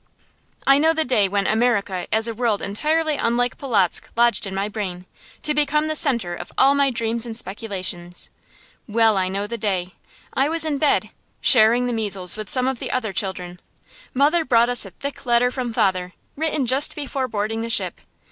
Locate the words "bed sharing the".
10.79-11.93